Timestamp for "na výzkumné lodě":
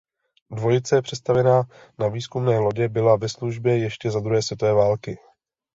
1.99-2.89